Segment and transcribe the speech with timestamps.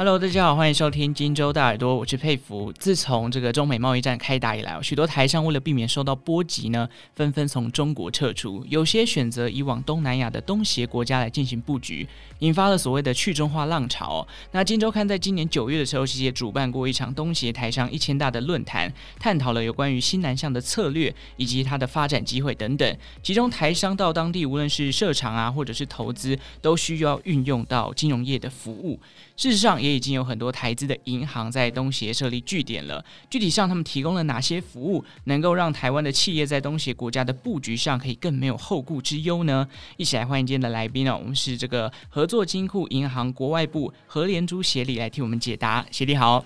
[0.00, 2.72] Hello，大家好，欢迎收听荆州大耳朵，我是佩服。
[2.78, 12.08] 自从这个中美贸易战开打以来，许多台商为了避免受到波及呢，纷纷从中国撤出，有些选择以往东南亚的东协国家来进行布局，
[12.38, 14.26] 引发了所谓的去中化浪潮。
[14.52, 22.96] 那荆州刊在今年九月的时候，其实也主办过一场东协台商一千大的论坛，探讨了有关于新南向的策略以及它的发展机会等等。
[23.22, 28.98] 其中台商到当地，无论是设厂啊，或者是投资，都需要运用到金融业的服务。
[29.40, 33.02] 事实上，也已经有很多台资的银行在东协设立据点了。
[33.30, 39.66] 具体上，他们提供了哪些服务，能够让台湾的企业在东协国家的布局上可以更没有后顾之忧呢？
[39.96, 45.86] 一起来欢迎今天的来宾呢、哦，我们是这个合作金库银行国外部何连珠协理来替我们解答。
[45.90, 46.44] 协理好，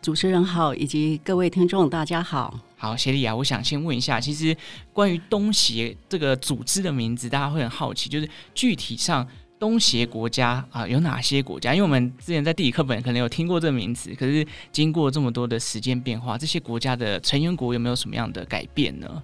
[0.00, 2.58] 主持人好，以及各位听众大家好。
[2.76, 4.56] 好，协理啊，我想先问一下，其实
[4.92, 9.24] 关于东协这个组织的名字，大家会很好奇，就是具体上。
[9.62, 11.72] 东协国家啊，有哪些国家？
[11.72, 19.22] 因为我们之前在地理课本可能有听过这个名词，可是经过这么多的时间变化，这些国家的成员国有没有什么样的改变呢？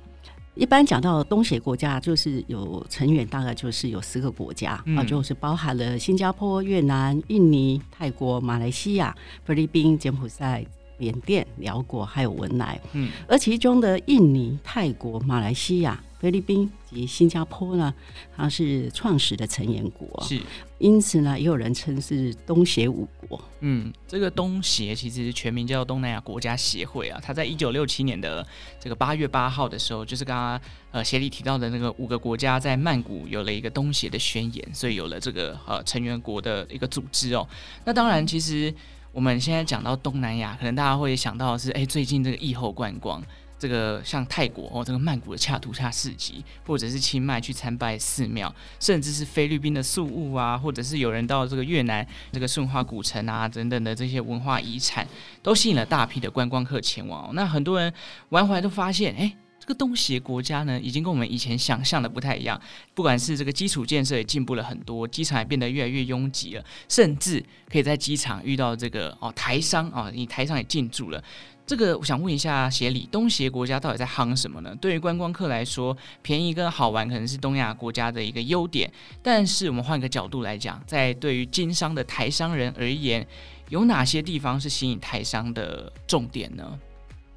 [0.54, 9.12] 一般讲到东协国家，就是有成员，大概就是有十个国家、嗯、啊，就是包含了新加坡、越南、印尼、泰国、马来西亚、
[9.44, 10.64] 菲律宾、柬埔寨、
[10.98, 12.80] 缅甸、辽国，还有文莱。
[12.92, 16.00] 嗯，而其中的印尼、泰国、马来西亚。
[16.18, 17.94] 菲律宾及新加坡呢，
[18.36, 20.40] 它是创始的成员国，是，
[20.78, 23.40] 因此呢，也有人称是东协五国。
[23.60, 28.44] 嗯，这个东协其实全名叫东南亚国家协会啊，它在一九六七年的
[28.80, 37.46] 这个八月八号的时候，就是刚刚呃协里提到的那个五个国家在曼谷有了一个东协的宣言，所以有了这个呃成员国的一个组织哦。
[37.84, 38.74] 那当然，其实
[39.12, 43.22] 我们现在讲到东南亚，可能大家会想到的是，哎，最近这个疫后观光。
[43.58, 55.06] 这个像泰国哦，这个曼谷的恰图恰市集，或者是清迈去参拜寺庙，甚至是菲律宾的宿务啊，或者是有人到这个越南这个顺化古城啊等等的这些文化遗产，
[55.42, 57.34] 都吸引了大批的观光客前往。
[57.34, 57.92] 那很多人
[58.28, 62.60] 玩回来都发现，哎，这个东协国家呢，已经跟我们以前想象的不太一样。
[62.94, 71.22] 不管是这个基础建设也进步了很多，机场也变得越来越拥挤了，甚至可以在机场遇到这个哦台商啊，你台商也进驻了。
[71.68, 74.74] 这个我想问一下协理，东协国家到底在夯什么呢？
[74.80, 78.90] 对于观光客来说，便宜跟好玩可能是东亚国家的一个优点，
[79.22, 83.26] 但是我们换个角度来讲，在对于经商的台商人而言，
[83.68, 86.66] 有哪些地方是吸引台商的重点呢？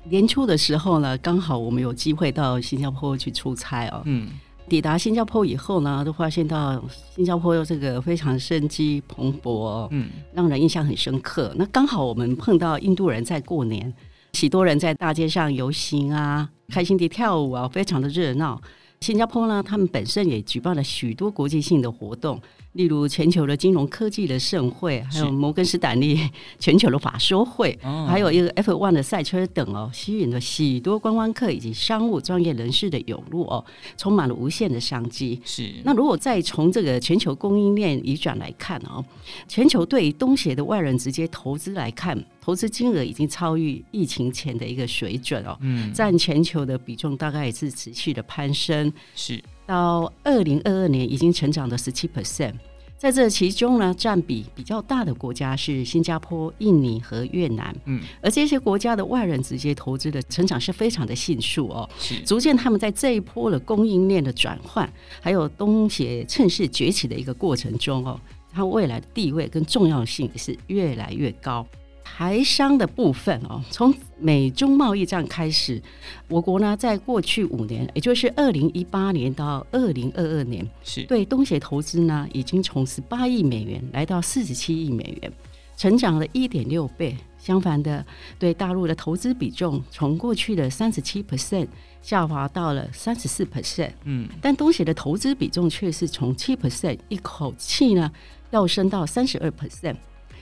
[0.05, 4.01] 年初的时候呢，刚好我们有机会到新加坡去出差哦。
[4.05, 4.29] 嗯，
[4.69, 6.81] 抵达新加坡以后呢，都发现到
[7.13, 11.53] 新加坡这个非常生机蓬勃哦，嗯，让人印象很深刻。
[11.57, 13.93] 那刚好我们碰到印度人在过年。
[14.33, 18.59] 许多人在大街上游行啊，开心地跳舞啊，非常的热闹。
[19.01, 22.39] 新加坡呢，他们本身也举办了许多国际性的活动。
[22.73, 26.19] 例如全球的金融科技的盛会，还有摩根士丹利
[26.57, 27.77] 全球的法说会，
[28.07, 33.63] 还有一个 F1 的赛车等哦，吸引了许多观光客以及商务专业人士的涌入哦，
[33.97, 35.41] 充满了无限的商机。
[35.43, 35.69] 是。
[35.83, 39.03] 那如果再从这个全球供应链移转来看哦，
[39.47, 48.91] 全球对东协的外人直接投资来看，投资金额已经超越疫情前的一个水准哦，嗯，占全球的比重大概也是持续的攀升。
[49.13, 49.43] 是。
[49.71, 52.55] 到二零二二年已经成长了十七 percent，
[52.97, 57.73] 在这其中呢，占比比较大的国家是新加坡、印尼和越南。
[57.85, 68.19] 嗯，而这些国家的外人直接投资的成长是非常的迅速哦，是逐渐他们在这一波的供应链的转换，还有东协趁势崛起的一个过程中哦，
[68.51, 71.65] 它未来的地位跟重要性也是越来越高。
[72.03, 75.81] 台商的部分哦，从美中贸易战开始，
[76.27, 85.31] 我国呢在过去五年，也就是二零一八年到二零二二年，是对东协投资呢已经从十八亿美元来到四十七亿美元，
[85.77, 87.15] 成长了一点六倍。
[87.37, 88.05] 相反的，
[88.37, 91.67] 对大陆的投资比重从过去的三十七 percent
[92.03, 93.89] 下滑到了三十四 percent。
[94.03, 98.11] 嗯，但东协的投资比重却是从七 percent 一口气呢
[98.51, 99.95] 要升到三十二 percent。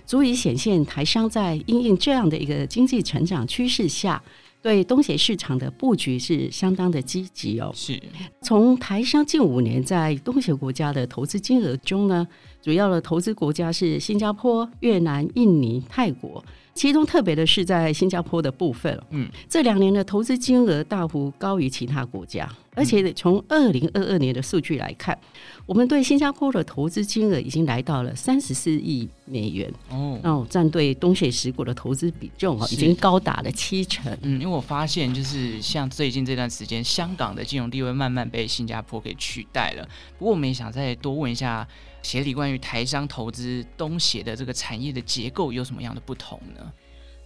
[0.09, 4.19] 足以显现台商在因应这样的一个经济成长趋势下，
[4.59, 7.71] 对东协市场的布局是相当的积极哦。
[7.75, 8.01] 是，
[8.41, 12.27] 从台商近五年在东协国家的投资金额中呢，
[12.59, 16.43] 主要的投资国家是新加坡、越南、印尼、泰国。
[16.79, 25.19] 其中特别的是在新加坡的部分，嗯，这两年的投资金额大幅高于其他国家，而且从二零二二年的数据来看，
[25.65, 34.17] 我们对新加坡的投资金额已经来到了三十四亿美元哦，那占对东协十国的投资比重啊，已经高达了七成。
[34.21, 39.85] 嗯，因为我发现就是像最近这段时间，香港的金融地位慢慢被新加坡给取代了。
[40.17, 41.67] 不过我们也想再多问一下。
[42.01, 46.71] 协理关于台商投资东协的这个产业的结构有什么样的不同呢？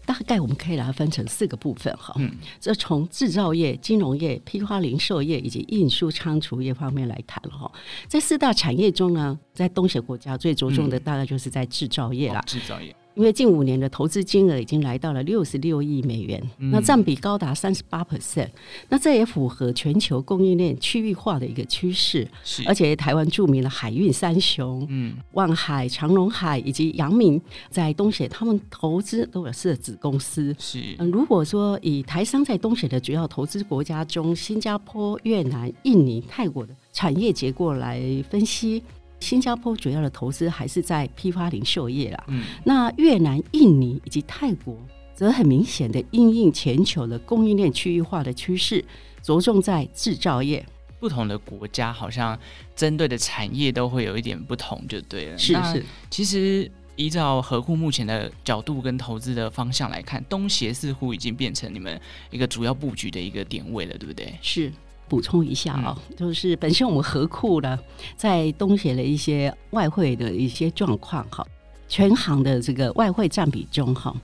[0.05, 2.13] 大概我们可以把它分成四个部分哈。
[2.17, 2.29] 嗯，
[2.59, 7.71] 这从制造业、金融业、批发零售业以及运输仓储业方面来谈哈。
[8.09, 12.41] 在四大产业中呢，在东协国家最着重的大概就是在制造业啦。
[12.41, 12.93] 制造业。
[13.15, 18.49] 因为近五年的投资金额已经来到了六十六亿美元，嗯、那占比高达三十八 percent，
[18.89, 22.27] 那这也符合全球供应链区域化的一个趋势。
[22.43, 27.39] 是，而且台湾著名的海运三雄，嗯，万海、长荣海以及阳明，
[27.69, 30.55] 在东协他们投资都有设子公司。
[30.57, 38.81] 是，嗯，如果说以台商在东协的主要投资国家中，新加坡、越南、印尼、泰国的产业结构来分析。
[39.23, 44.77] 新加坡主要的投资还是在批发零售业啦，嗯，那越南、印尼以及泰国
[45.15, 48.83] 则很明显的应应全球的供应链区域化的趋势，
[49.21, 50.65] 着重在制造业。
[50.99, 52.37] 不同的国家好像
[52.75, 55.37] 针对的产业都会有一点不同，就对了。
[55.37, 61.99] 是是，其实依照合库目前的角度跟投资的方向来看，东协似乎已经变成你们
[62.31, 64.33] 一个主要布局的一个点位了，对不对？
[64.41, 64.71] 是。
[65.07, 67.77] 补充一下啊、哦，嗯、就是本身我们合库呢，
[68.15, 71.45] 在东协的一些外汇的一些状况哈，
[71.87, 74.15] 全行的这个外汇占比中哈。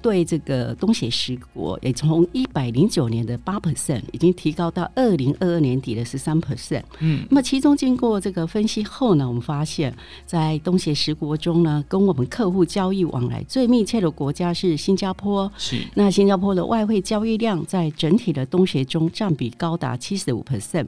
[0.00, 6.82] 对这个东协十国，也从一百零九年的八 percent 已经提高到二零二二年底的十三 percent。
[7.00, 9.94] 嗯，那么其中经过这个分析后呢，我们发现，
[10.24, 15.50] 在东协十国中呢，跟我们客户交易往来最密切的国家是新加坡。
[15.56, 20.86] 是，那新加坡的外汇交易量在整体的东协中占比高达七十五 percent，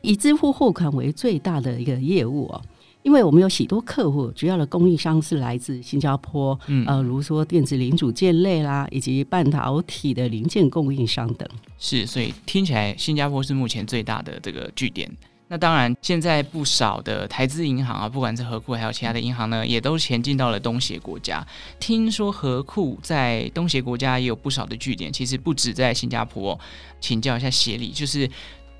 [0.00, 2.60] 以支付货款为最大的一个业务哦。
[3.02, 11.48] 因为我们有许多客户，主要的供应商是来自新加坡，嗯，呃，如说电子零组件类啦，以及半导体的零件供应商等。
[11.78, 15.10] 是，所以听起来新加坡是目前最大的这个据点。
[15.48, 21.46] 那当然，现在不少的台资银行啊，不管是和库还有其他的银行呢，也都前进到了东协国家。
[21.78, 26.58] 听说和库在东协国家也有不少的据点，其实不止在新加坡。
[27.00, 28.30] 请教一下协理，就是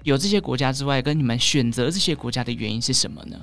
[0.05, 3.37] 有这些国家之外，跟你们选择这些国家的原因是什么呢？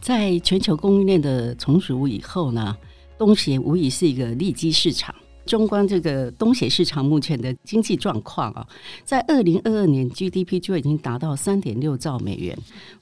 [0.00, 2.76] 在全球供应链的重组以后呢，
[3.16, 5.14] 东协无疑是一个利基市场。
[5.46, 8.68] 纵观这个东协市场目前的经济状况啊，
[9.02, 12.54] 在二零二二年 GDP 就已经达到三点六兆美元，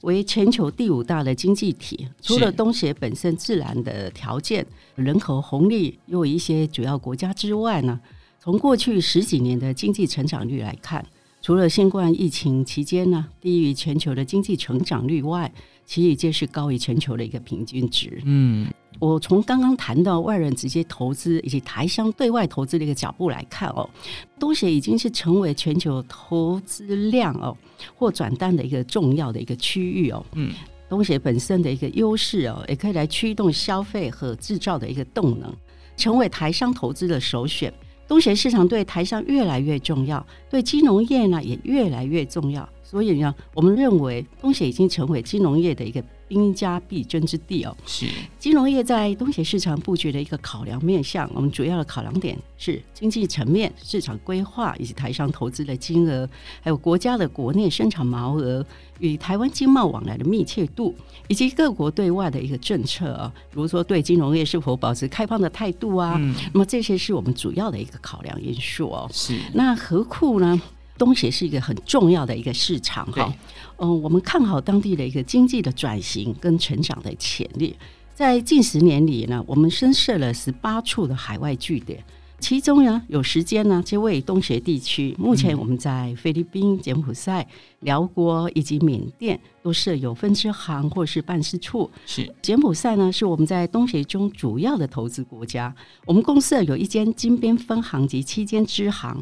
[0.03, 2.07] 为全球第五大的经济体。
[2.21, 4.65] 除了东协本身自然的条件、
[4.95, 7.99] 人口红利，又一些主要国家之外呢，
[8.39, 11.05] 从过去十几年的经济成长率来看，
[11.47, 15.49] 除了新冠疫情期间呢低于全球的经济成长率外，
[15.85, 18.21] 其余皆是高于全球的一个平均值。
[18.25, 18.67] 嗯，
[18.99, 23.89] 我从刚刚谈到外人直接投资以及台商对外投资的一个角度来看哦，
[24.37, 27.55] 东协已经是成为全球投资量哦
[27.95, 30.25] 或转单的一个重要的一个区域哦。
[30.33, 30.51] 嗯，
[30.89, 35.49] 东协本身的一个优势哦，也可以来驱动消费和制造的一个动能，
[35.95, 37.73] 成为台商投资的首选。
[38.07, 42.67] 东协市场对台商越来越重要，对金融业呢也越来越重要。
[42.89, 47.75] 所以呢，我们认为东协已经成为金融业的一个兵家必争之地哦。
[47.85, 48.05] 是
[48.39, 56.29] 金融业在东协市场布局的一个考量面向，我们主要的考量点是经济层面、市场规划以及台商投资的金额，
[56.61, 58.65] 还有国家的国内生产毛额
[58.99, 60.95] 与台湾经贸往来的密切度，
[61.27, 66.15] 以及各国对外的一个政策啊，比如说对金融业是否保持开放的态度啊。
[66.17, 69.09] 嗯、那么这些是我们主要的一个考量因素哦。
[69.11, 70.61] 是那何库呢？
[70.97, 73.33] 东协是一个很重要的一个市场哈，
[73.77, 77.75] 嗯、呃，我们看好当地的一个经济的转型跟成长的潜力，
[78.13, 82.03] 在近十年里呢，我们深设了十八处的海外据点。
[82.39, 85.15] 其中呢，有时间呢，就位于东协地区。
[85.17, 87.45] 目前我们在菲律宾、柬埔寨、
[87.79, 91.89] 辽国以及缅甸都设有分支行或是办事处。
[92.05, 95.73] 是柬埔寨呢，是我们在东协中主要的投资国家。
[96.05, 99.21] 我们公司有一间金边分行及七间支行，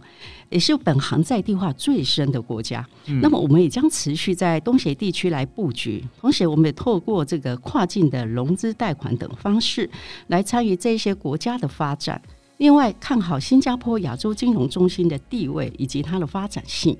[0.50, 2.86] 也是本行在地化最深的国家。
[3.08, 6.04] 嗯、那么，我们也将持续在东协地区来布局。
[6.20, 9.90] 同时，我们也透过这个跨境的融资贷款等方式
[10.28, 12.22] 来参与这些国家的发展。
[12.58, 16.98] 另外，看好新加坡亚洲金融中心的地位以及它的发展性。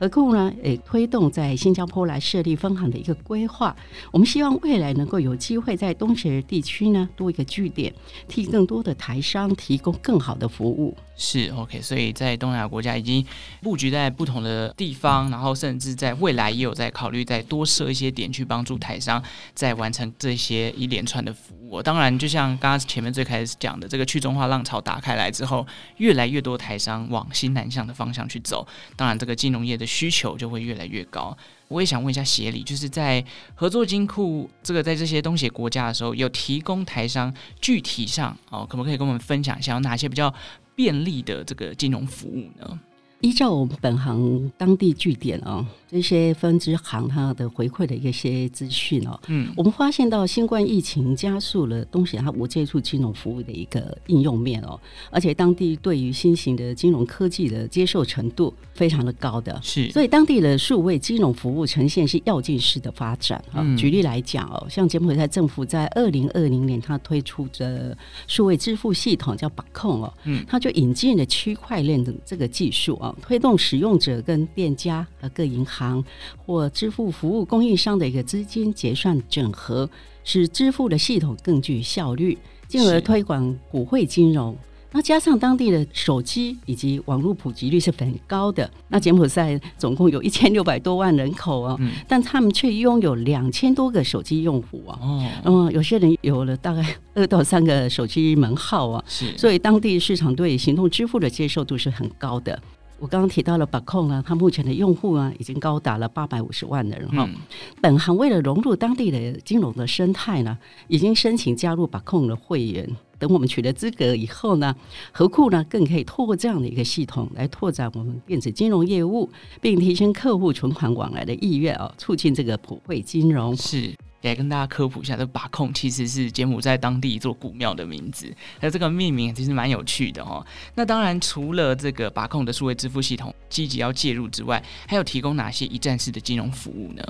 [0.00, 3.74] 而故呢，也推动在新加坡来设立分行的一个规划。
[4.10, 7.94] 我们希望未来能够有机会在东协地区呢多一个据点，
[8.26, 10.96] 替更多的台商提供更好的服务。
[11.16, 13.24] 是 OK，所以在东南亚国家已经
[13.62, 19.22] 布局在不同的地方，然后甚至在未来也有在考虑再多设一些点去帮助台商
[19.54, 21.80] 在完成这些一连串的服务。
[21.82, 25.66] 当然，就像刚刚前面最开始讲的，这个去中化浪潮打开来之后，
[25.96, 28.66] 越来越多台商往新南向的方向去走，
[28.96, 31.36] 当然这个金融业的需求就会越来越高。
[31.68, 40.32] 我也想问一下协理，就是在合作金库这个在这些东协国家的时候，有提供台商具体上哦，可不可以跟我们分享一下有哪些比较
[40.74, 42.80] 便利的这个金融服务呢？
[43.24, 54.78] 依照我们本行当地据点哦，这些分支行它的回馈的一些资讯哦，嗯，我们发现到新冠疫情加速了东西它无接触金融服务的一个应用面哦，
[55.10, 63.64] 而且当地对于新型的金融科技的接受程度非常的高的，是，所以当地的数位金融服务呈现是跃进式的发展啊。
[63.74, 73.13] 举例来讲哦，像柬埔寨政府在二零二零年它推出的数位支付系统叫把控哦，嗯，它就引进了区块链的这个技术啊。
[73.22, 76.02] 推动使用者跟店家和各银行
[76.44, 79.88] 或支付服务供应商的一个资金结算整合，
[80.24, 82.36] 使支付的系统更具效率，
[82.68, 84.56] 进而推广普惠金融。
[84.96, 88.70] 那加上当地的手机以及网络普及率是很高的。
[88.86, 94.96] 那柬埔寨总共有一千六百多万人口哦，嗯、但他们却拥有两千多个手机用户哦。
[95.02, 99.04] 哦，嗯，有些人有了大概 二到三个手机门号啊。
[99.08, 102.62] 是，所以当地市场对行动支付的接受度是很高的。
[102.98, 107.28] 我刚刚提到了把控啊，它目前的用户啊已经高达了八百五十万人哈。
[107.28, 107.34] 嗯、
[107.82, 110.56] 本行为了融入当地的金融的生态呢，
[110.88, 112.88] 已经申请加入把控的会员。
[113.18, 114.74] 等我们取得资格以后呢，
[115.12, 123.94] 何库呢更可以透过这样的一个系统来拓展我们电子金融业务，并提升客户存款往来的意愿啊，促进这个普惠金融是。
[124.28, 128.26] 来跟大家科普一下，这把控其实是柬埔寨当地一座古庙的名字，
[128.58, 130.44] 还有这个命名其实蛮有趣的哦。
[130.74, 137.02] 那当然，除了这个把控的数位支付系统积极要介入之外，还有提供哪些一站式的金融服务呢？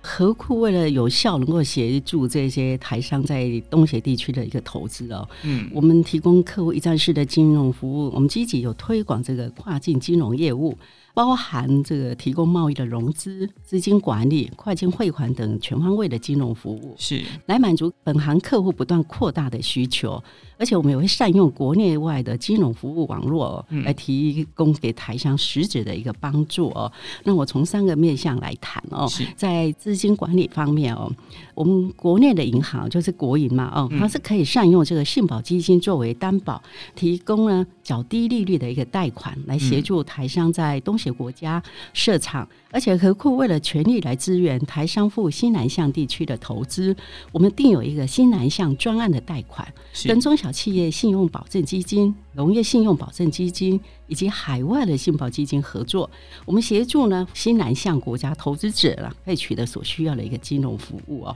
[0.00, 10.78] 何库为了有效能够协助这些台商在东协地区的一个投资哦，嗯，我们提供客户一站式的金融服务，我们积极有推广这个跨境金融业务。
[11.18, 20.22] 包含这个提供贸易的融资、资金管理、跨境汇款等全方位的金融服务，是来满足本行客户不断扩大的需求。
[20.60, 26.90] 而且我们也会善用国内外的金融服务网络，来提供给台商实质的一个帮助哦。
[27.24, 31.10] 那我从三个面向来谈哦，在资金管理方面哦，
[31.54, 36.60] 我们国内的银行就是国银嘛哦，它是可以善用这个信保基金作为担保，
[36.96, 41.62] 提供呢较低利率的一个贷款，来协助台商在东协国家
[41.94, 42.46] 设厂。
[42.70, 46.94] 而且何库为了全力来支援台商赴新南向地区的投资，
[47.32, 49.66] 我们定有一个新南向专案的贷款，
[50.04, 56.10] 跟中小企业信用保证基金、农业信用保证基金以及海外的信保基金合作，
[56.44, 61.34] 我们协助呢新南向国家投资者了，可以取得所需要的一个金融服务哦。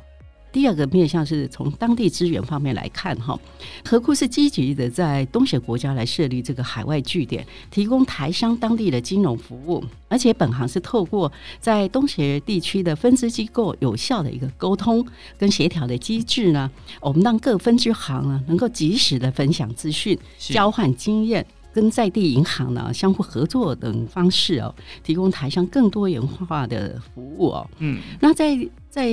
[0.53, 3.39] 第二个面向是从当地资源方面来看，哈，
[3.85, 15.05] 何库是积极的在东协国家来设立这个海外据点，提供台商当地的金融服务，而且本行是透过在东协地区的分支机构有效的一个沟通
[15.39, 27.71] 跟协调的机制呢，我们让各分支行呢能够及时的分享资讯、交换经验，跟在地银行呢相互合作等方式哦，提供台商更多元化的服务哦。
[27.79, 28.57] 嗯，那在
[28.91, 29.07] 在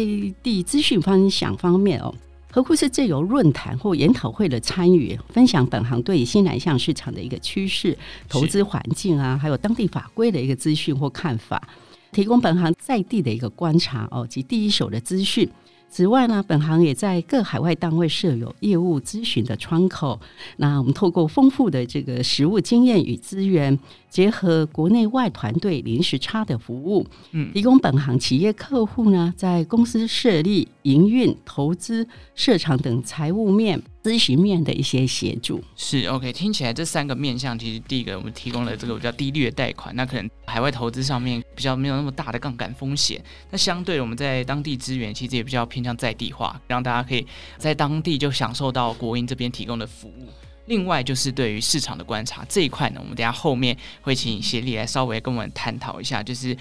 [0.44, 2.14] 地资讯分享方面哦，
[2.52, 7.98] 何库是借由论坛或研讨会的参与，分享本行对新南向市场的一个趋势、
[8.28, 11.62] 投资环境啊，还有当地法规的一个资讯或看法，
[12.12, 15.50] 提供本行在地的一个观察哦及第一手的资讯。
[15.90, 20.20] 此外呢，本行也在各海外单位设有业务咨询的窗口。
[20.58, 23.78] 那我们透过丰富的这个实务经验与资源，
[24.10, 33.82] 结合国内外团队零时差的服务，嗯，提供本行企业客户呢，在公司设立、营运、投资、设厂等财务面。
[34.02, 43.22] 咨询面的一些协助是 OK，听起来这三个面向，其实第一个我们提供了这个比较低利的贷款，那可能海外投资上面比较没有那么大的杠杆风险。
[43.52, 47.28] 那相对我们在当地资源，其实也比较偏向在地化，让大家可以
[47.58, 50.30] 在当地就享受到国银这边提供的服务。
[50.68, 56.56] 另外就是对于市场的观察这一块呢，我们等下后面会请协力来稍微跟我们探讨一下，就是。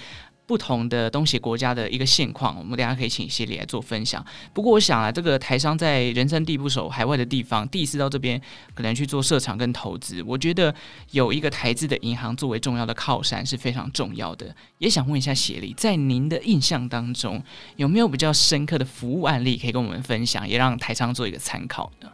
[0.49, 4.25] 不同的东协国家的一个现况，我们等下可以请协理来做分享。
[4.51, 8.41] 不过，我想啊，这个台商在人生地不熟、海外的地方，第一次到这边
[8.73, 10.73] 可能去做设厂跟投资，我觉得
[11.11, 14.55] 有一个台资的银行作为重要的靠山是非常重要的。
[14.79, 17.39] 也想问一下协理，在您的印象当中，
[17.75, 22.09] 有没有比较深刻的服务案例可以跟我们分享，也让台商做一个参考呢？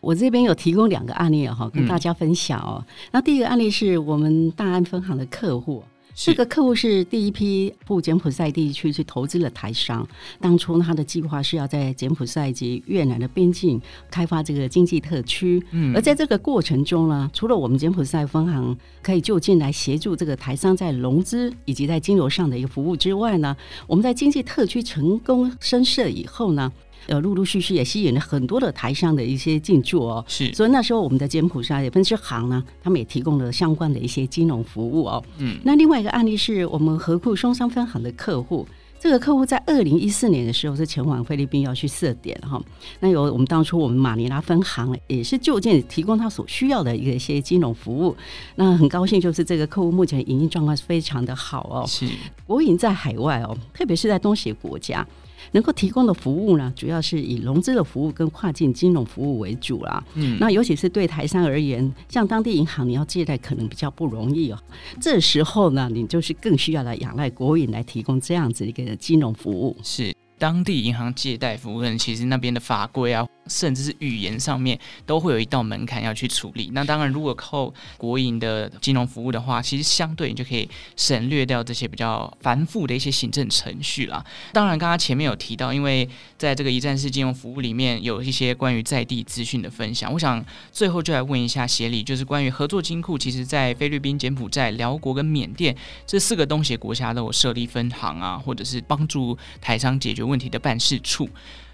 [0.00, 2.86] 我这边有提供两个案例哈，跟大家分享哦。
[3.10, 5.82] 那第一个案例是我们大安分行的客户。
[6.22, 10.06] 这个客户是第一批赴柬埔寨地区去投资的台商，
[10.38, 15.62] 当初他的计划是要在柬埔寨及越南的边境开发这个经济特区。
[15.70, 26.70] 嗯，而在这个过程中呢，除了我们柬埔寨分行可以就近来协助这个台商在融资以及在金融上的一个服务之外呢，我们在经济特区成功申设以后呢。
[27.10, 35.22] 呃，陆陆续续也吸引了很多的台商的一些进驻哦，是，所以那时候我们的柬埔寨分支行呢，他们也提供了相关的一些金融服务哦。
[35.38, 38.64] 嗯，那另外一个案例是我们合库松山分行的客户，
[39.00, 42.62] 这个客户在二零一四年的时候是前往菲律宾要去设点哈，
[43.00, 48.16] 那由我们当初我们马尼拉分行也是就近提供他所需要的一些金融服务，
[48.54, 52.06] 那很高兴就是这个客户目前营运状况是非常的好哦，是，
[52.46, 55.04] 国营在海外哦，特别是在东协国家。
[55.52, 60.02] 能够提供的服务呢，主要是以融资的服务跟跨境金融服务为主啦。
[60.14, 64.58] 嗯，那尤其是对台商而言，像当地银行你要借贷可能比较不容易哦。
[65.00, 69.76] 这时候呢，你就是更需要来仰赖国营来提供这样子一个金融服务。
[69.82, 70.14] 是。
[70.40, 76.70] 当地银行借贷服务，其实那边的法规啊，甚至是语言上面，都会有一道门槛要去处理。
[76.72, 80.66] 那当然，如果靠国营的金融服务的话，其实相对你就可以
[80.96, 84.24] 省略掉这些比较繁复的一些行政程序啦。
[84.54, 90.42] 当然，刚刚前面有提到，因为在这个一站式金融服务里面有一些关于在地资讯的分享，我想
[90.72, 101.28] 最后就来问一下协理，就是关于合作金库，其实在菲律宾、柬埔寨、寮国跟缅甸这四个东协国家都有设立分行啊，或者是帮助台商解决问题的办事处，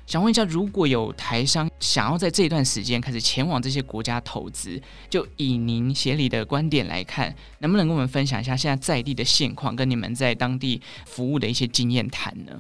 [0.07, 12.53] 想问一下，如果有台商想要在这段时间开始前往这些国家投资，就以您协理的观点来看，能不能跟我们分享一下现在在地的现况，跟你们在当地服务的一些经验谈呢？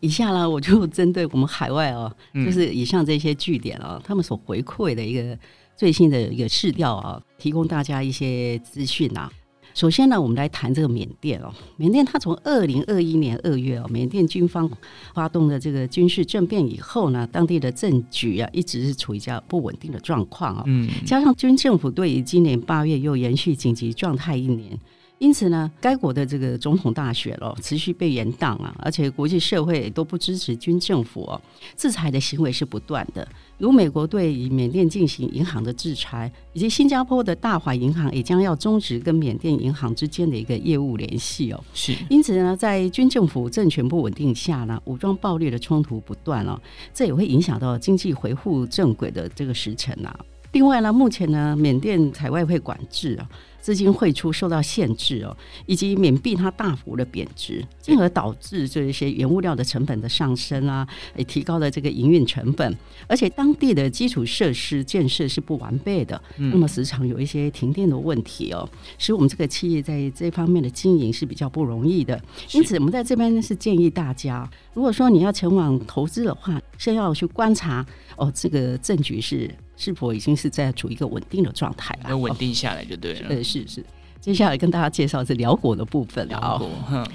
[0.00, 5.36] 以下呢，我就针对我们海外哦，就是以上这些据点哦，他们所回馈的一个
[5.76, 9.30] 最新的一个市调啊，提供大家一些资讯啊。
[9.78, 11.54] 首先呢，我们来谈这个缅甸哦。
[11.76, 14.68] 缅甸它从二零二一年二月哦，缅甸军方
[15.14, 20.64] 发动的这个军事政变以后呢，当地的政局啊一直是处于较不稳定的状况哦。
[20.66, 24.76] 嗯，加上军政府对于今年八月又延续紧急状态一年。
[25.18, 31.40] 因此呢，该国的这个总统大选哦，持续被延宕啊，而且国际社会都不支持军政府哦，
[31.76, 33.26] 制裁的行为是不断的，
[33.58, 41.64] 如美国对缅甸进行银行的制裁，以及新加坡的大华银行也将要终止跟缅甸银行之间的一个业务联系哦。
[41.74, 46.56] 是，因此呢，在军政府政权不稳定下呢，武装暴力的冲突不断哦，
[46.94, 50.16] 这也会影响到经济回复正轨的这个时程啊。
[50.52, 53.28] 另外呢，目前呢，缅甸采外汇管制啊。
[53.60, 62.74] 资金汇出受到限制哦，以及缅币它大幅的贬值，进而导致这一些原物料的成本的上升啊，也提高了这个营运成本。
[63.06, 72.18] 而且当地的基础设施建设是不完备的，那么时常有一些停电的问题哦，使我们这个企业在这方面的经营是比较不容易的。
[72.52, 77.84] 因此，我们在这边是建议大家，如果说你要前往投资的话，先要去观察
[78.16, 79.54] 哦，这个政局是。
[79.78, 82.10] 是否已经是在处于一个稳定的状态了？
[82.10, 83.28] 要稳定下来就对了。
[83.30, 83.82] 呃，是是。
[84.20, 86.26] 接下来跟大家介绍是辽国的部分。
[86.28, 87.06] 寮国，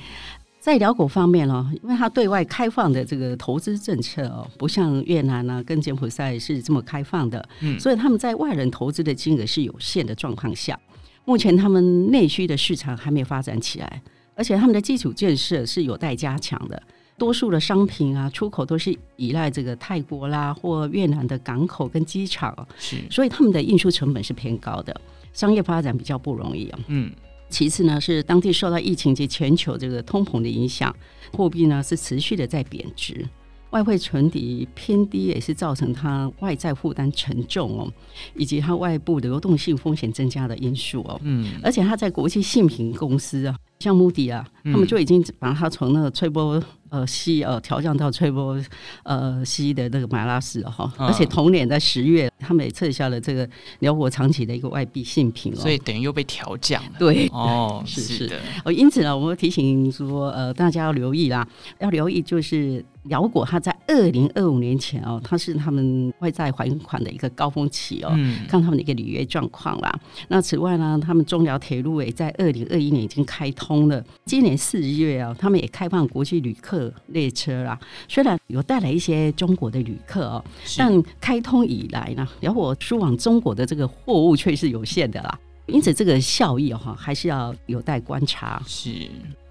[0.60, 10.80] 在辽国方面呢，因为它对外开放的这个投资政策哦，不像越南呢跟柬埔寨是这么开放的，嗯，所以他们在外人投资的金额是有限的状况下，
[11.26, 14.02] 目前他们内需的市场还没有发展起来，
[14.36, 16.82] 而且他们的基础建设是有待加强的。
[17.24, 24.94] 多数的商品啊，出口都是依赖这个泰国啦或越南的港口跟机场，是，所以他们的运输成本是偏高的，
[25.32, 26.80] 商业发展比较不容易啊。
[26.88, 27.10] 嗯，
[27.50, 30.94] 其次呢，是当地受到疫情及全球这个通膨的影响，
[31.32, 33.26] 货币呢是持续的在贬值，
[33.70, 37.94] 外汇存底偏低也是造成它外债负担沉重哦，
[38.36, 41.18] 以及它外部流动性风险增加的因素哦。
[41.24, 46.62] 嗯，而且它在国际信评公司啊，像穆迪啊，他们就已经把它从那个吹波。
[46.94, 48.56] 呃西呃调降到吹波
[49.02, 56.92] 呃西的那个马拉斯哈，而且同年在十月，他们也撤销了这个辽国长崎的一个外币信品哦，所以等于又被调降了。
[57.00, 58.40] 对， 哦，是是的。
[58.64, 61.48] 哦，因此呢，我们提醒说，呃，大家要留意啦，
[61.80, 62.86] 要留意就是。
[63.04, 70.00] 寮国，它在二零二五年前哦，它是他们外债还款的一个高峰期哦，嗯、看他们的一个履约状况啦。
[70.30, 74.04] 那此外呢，他们中辽铁路也在二零二一年已经开通了。
[74.26, 77.78] 今年四月啊，他们也开放国际旅客列车啦。
[78.08, 80.46] 虽然有带来一些中国的旅客哦，
[80.78, 85.40] 但开通以来呢，辽国输往中国的这个货物却是有限的啦。
[85.66, 88.62] 因此，这个效益哈，还是要有待观察。
[88.66, 88.90] 是，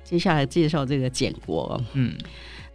[0.04, 2.16] 接下来介绍这个柬国，嗯。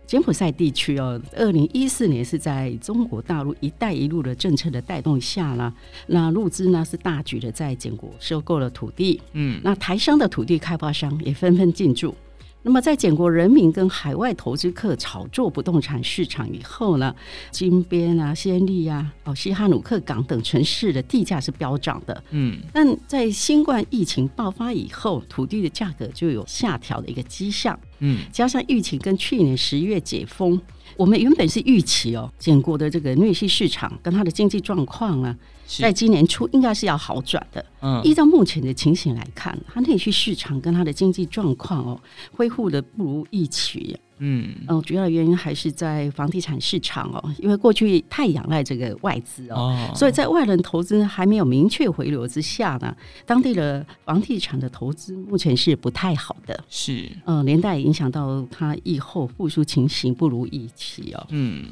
[0.07, 5.71] 柬埔寨地区哦，二零一四年是在中国大陆“一带一路”的政策的带动下呢，
[6.07, 12.15] 那陆资呢是大举的在柬国收购了土地，嗯，那台商的土地开发商也纷纷进驻。
[12.63, 17.15] 那么，在柬国人民跟海外投资客炒作不动产市场以后呢，
[17.51, 22.23] 金边啊、暹粒啊、哦西哈努克港等城市的地价是飙涨的。
[22.31, 27.77] 嗯，但在新冠疫情爆发以后，土地的价格就有下调的一个迹象。
[27.99, 30.59] 嗯，加上疫情跟去年十一月解封，
[30.95, 35.35] 我们原本是预期哦，建国的这个内需市场跟它的经济状况啊。
[35.67, 37.65] 在今年初应该是要好转的。
[37.81, 43.97] 嗯，依照目前的情形来看，它内需市场跟它的经济状况哦，恢复的不如预期。
[44.19, 56.63] 嗯，哦，主要的原因还是在房地产市场哦，因为过去太仰赖这个外资哦，所以在外人投资还没有明确回流之下呢，当地的房地产的投资目前是不太好的。
[56.69, 61.25] 是，嗯，连带影响到它疫后复苏情形不如预期哦。
[61.29, 61.65] 嗯。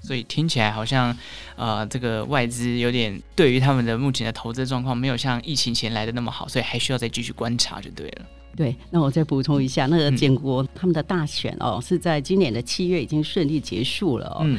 [0.00, 1.16] 所以听起来好像，
[1.56, 8.26] 呃，这个外资有点对于他们的目前的投资状况没有像疫情前来的那么好，所以还需要再继续观察就对了。
[8.56, 14.58] 对，那我再补充一下，那个建国他们的大选哦，是在今年的七月已经顺利结束了哦，嗯，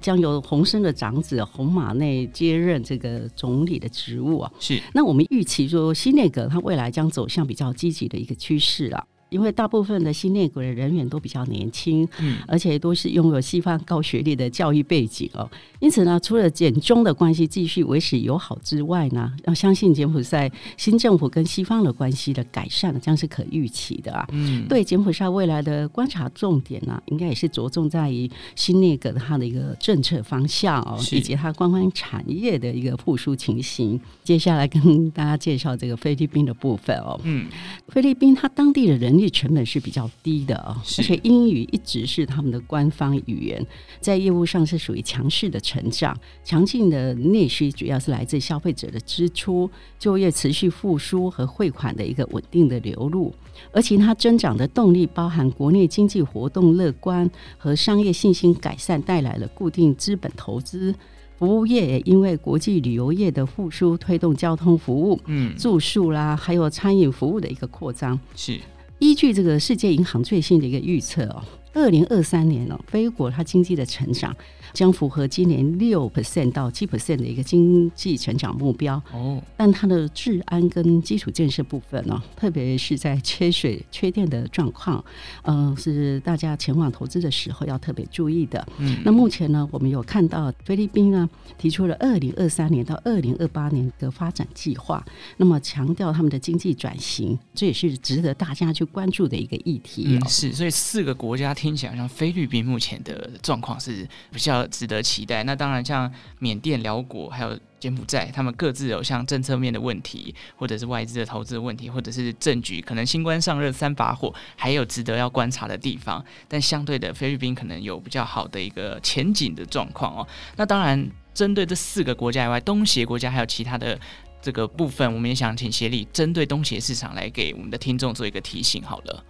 [0.00, 4.52] 将由洪生的长子洪马内接任这个总理的职务啊。
[4.60, 9.04] 是，那我们预期说新内阁他未来将走向比较积极的一个趋势了。
[9.30, 24.26] 因为大部分的新内阁的人员都比较年轻，嗯，而且都是拥有西方高学历的教育背景哦，因此呢，除了柬中的关系继续维持友好之外呢，要相信柬埔寨新政府跟西方的关系的改善将是可预期的啊。
[24.32, 34.00] 嗯，对柬埔寨未来的观察重点呢，应该也是着重在于新内阁它的一个政策方向哦，以及它观光产业的一个复苏情形。
[34.24, 37.46] 接下来跟大家介绍这个菲律宾的部分哦，嗯，
[37.88, 39.19] 菲律宾它当地的人。
[39.28, 43.66] 成本是比较低的啊，而且英语一直是他们的官方语言，
[44.00, 53.34] 在业务上是属于强势的成长，强劲的内需主要是来自消费者的支出、就业持续复苏和汇款的一个稳定的流入，
[53.72, 57.28] 而其他增长的动力包含国内经济活动乐观
[57.58, 60.94] 和商业信心改善带来了固定资本投资。
[61.38, 68.20] 服务业也因为国际旅游业的复苏，推动交通服务、嗯，住宿啦，还有餐饮服务的一个扩张。
[68.36, 68.60] 是
[69.00, 74.34] 依据这个世界银行最新的一个预测哦，二零二三年哦，菲国它经济的成长。
[74.72, 85.04] 将符合今年六 percent 到七 percent 的一个经济成长目标哦，但它的治安跟基础建设部分呢，特别是在缺水、 缺电的状况，
[85.42, 88.64] 嗯，是大家前往投资的时候要特别注意的。
[88.78, 91.28] 嗯，那目前呢，我们有看到菲律宾呢
[91.58, 95.04] 提出了二零二三年到二零二八年的发展计划，
[95.38, 100.04] 那么强调他们的经济转型，这也是值得大家去关注的一个议题。
[100.06, 104.66] 嗯，是，所以四个国家听起来像菲律宾目前的状况是比较。
[104.70, 105.42] 值得期待。
[105.42, 116.24] 那当然，像缅甸、寮国还有柬埔寨，他们各自有像政策面的问题，或者是外资的投资问题，或者是政局，可能新官上任三把火，还有值得要观察的地方。
[116.48, 120.26] 但相对的，菲律宾可能有比较好的一个前景的状况哦。
[120.56, 123.98] 那当然，针对这四个国家以外，东协国家还有其他的
[124.40, 128.82] 这个部分，我们也想请协理针对东协市场来给我们的听众做一个提醒。
[128.82, 129.24] 好了，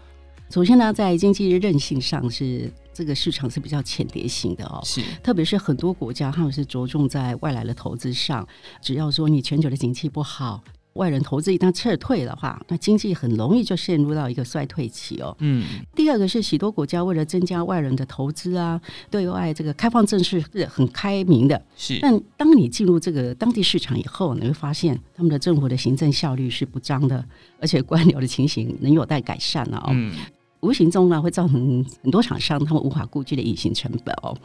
[0.50, 2.70] 首先呢，在经济韧性上是。
[2.92, 8.46] 这个市场是比较浅碟型的哦，是，特别是很多国家他们是着重在外来的投资上，
[8.82, 10.62] 只要说你全球的景气不好，
[10.94, 15.34] 外人投资一旦撤退的话，那经济很容易就陷入到一个衰退期哦。
[15.38, 21.98] 嗯，第二个是许多国家为了增加外人的投资啊，对外这个开放政策是很开明的，是。
[22.02, 27.24] 但当你进入这个当地市场以后，你会发现他们的政府的行政效率是不彰的，
[27.60, 29.90] 而且官僚的情形能有待改善了哦。
[29.92, 30.12] 嗯。
[30.61, 34.37] 无形中呢，会造成很多厂商他们无法顾及的隐形成本哦。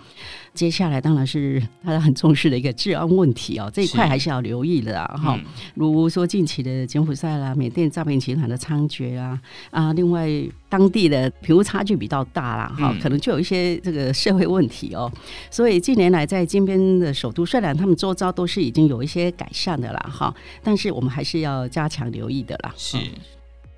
[0.54, 5.18] 接下来当然是大家很重视的一个治安问题哦，这一块还是要留意的啊。
[5.18, 5.40] 哈，
[5.74, 9.40] 如说近期的柬埔寨啦、缅甸诈骗集团的猖獗啊
[9.72, 10.30] 啊，另外
[10.70, 15.12] 当地的贫富差距比较大啦，哈，可能就有一些这个社会问题哦。
[15.52, 22.74] 所以近年来在金边的首都，虽然他们周遭都是已经有一些改善的啦，哈，但是我们还是要加强留意的啦。
[22.78, 22.98] 是。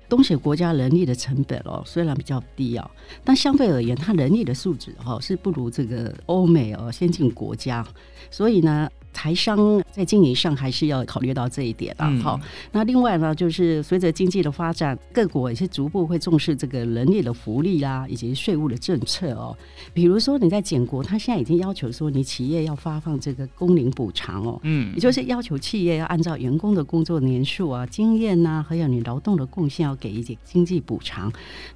[0.08, 2.90] 东协国家人力的成本哦，虽然比较低哦，
[3.24, 7.86] 但相对而言，它人力的素质哦是不如这个欧美哦先进国家。
[8.30, 12.08] 所以呢，台商在经营上还是要考虑到这一点啊。
[12.22, 19.56] 好、嗯，那另外呢，就是随着经济的发展，各国也是逐步会重视这个人力的福利啦，以及税务的政策哦。
[19.92, 31.32] 比如说你在检国，他现在已经要求说，你企业要发放这个工龄补偿哦，嗯，也就是要求企业要按照员工的工作年数啊、经验呐、啊，还有你劳动的贡献，要给一些经济补偿。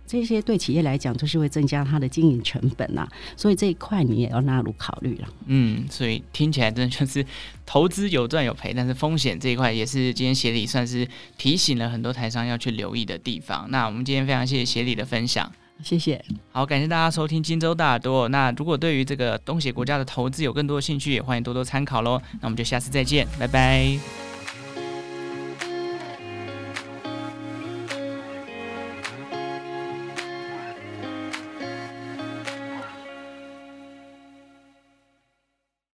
[0.06, 5.28] 这些对企业来讲，就是会增加它的经营成本呐、啊，所以这一块你也要纳入考虑了。
[5.46, 7.21] 嗯，所以听起来真的就是。
[7.64, 11.06] 投资有赚有赔，但是风险这一块也是今天协理算是
[11.38, 13.66] 提醒了很多台商要去留意的地方。
[13.70, 15.50] 那我们今天非常谢谢协理的分享，
[15.82, 16.22] 谢谢。
[16.50, 18.28] 好，感谢大家收听荆州大耳朵。
[18.28, 22.20] 那如果对于这个东协国家的投资有更多的兴趣，也欢迎多多参考喽。
[22.40, 24.31] 那我们就下次再见，拜拜。